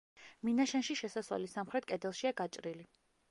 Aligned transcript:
მინაშენში 0.47 0.95
შესასვლელი 1.01 1.51
სამხრეთ 1.53 1.87
კედელშია 1.93 2.35
გაჭრილი. 2.43 2.89